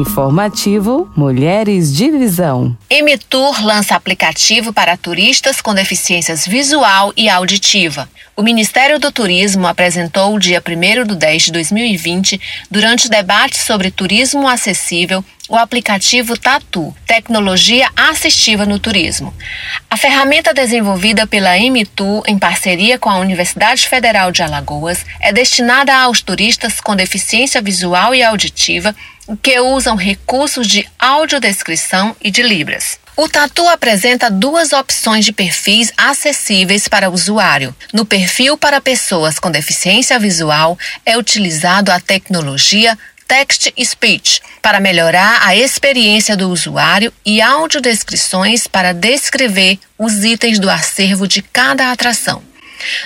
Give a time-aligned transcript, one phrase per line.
[0.00, 2.74] Informativo Mulheres de Visão.
[2.88, 8.08] Emitur lança aplicativo para turistas com deficiências visual e auditiva.
[8.34, 12.40] O Ministério do Turismo apresentou o dia 1 de 10 de 2020,
[12.70, 19.34] durante o debate sobre turismo acessível, o aplicativo Tatu, tecnologia assistiva no turismo.
[19.90, 25.92] A ferramenta desenvolvida pela Emitu em parceria com a Universidade Federal de Alagoas é destinada
[25.92, 28.94] aos turistas com deficiência visual e auditiva
[29.42, 33.00] que usam recursos de audiodescrição e de libras.
[33.16, 37.74] O Tatu apresenta duas opções de perfis acessíveis para o usuário.
[37.92, 42.96] No perfil para pessoas com deficiência visual é utilizado a tecnologia
[43.30, 50.68] Text Speech para melhorar a experiência do usuário e audiodescrições para descrever os itens do
[50.68, 52.42] acervo de cada atração.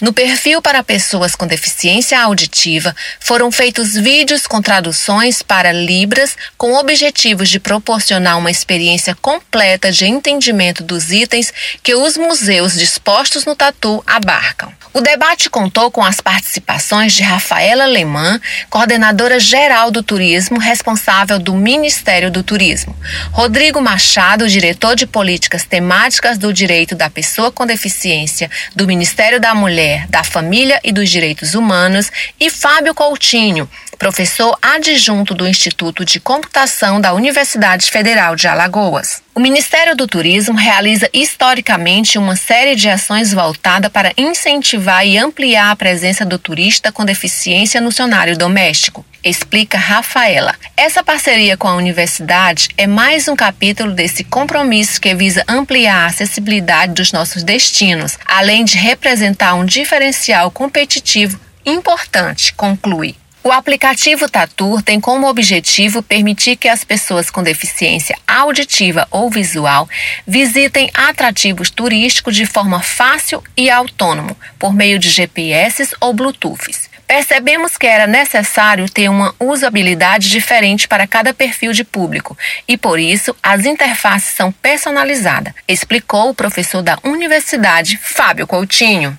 [0.00, 6.74] No perfil para pessoas com deficiência auditiva, foram feitos vídeos com traduções para Libras com
[6.74, 13.54] objetivos de proporcionar uma experiência completa de entendimento dos itens que os museus dispostos no
[13.54, 14.72] tatu abarcam.
[14.92, 21.54] O debate contou com as participações de Rafaela Lemã, coordenadora geral do turismo, responsável do
[21.54, 22.96] Ministério do Turismo,
[23.30, 29.54] Rodrigo Machado, diretor de políticas temáticas do direito da pessoa com deficiência do Ministério da
[29.60, 33.68] Mulher, da Família e dos Direitos Humanos, e Fábio Coutinho,
[34.00, 39.22] professor adjunto do Instituto de Computação da Universidade Federal de Alagoas.
[39.34, 45.70] O Ministério do Turismo realiza historicamente uma série de ações voltada para incentivar e ampliar
[45.70, 50.54] a presença do turista com deficiência no cenário doméstico, explica Rafaela.
[50.74, 56.06] Essa parceria com a universidade é mais um capítulo desse compromisso que visa ampliar a
[56.06, 63.14] acessibilidade dos nossos destinos, além de representar um diferencial competitivo importante, conclui.
[63.42, 69.88] O aplicativo Tatur tem como objetivo permitir que as pessoas com deficiência auditiva ou visual
[70.26, 76.90] visitem atrativos turísticos de forma fácil e autônomo, por meio de GPS ou Bluetooth.
[77.06, 82.36] Percebemos que era necessário ter uma usabilidade diferente para cada perfil de público
[82.68, 89.18] e, por isso, as interfaces são personalizadas, explicou o professor da universidade, Fábio Coutinho.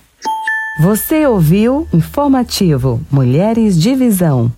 [0.80, 4.52] Você ouviu Informativo Mulheres de Visão.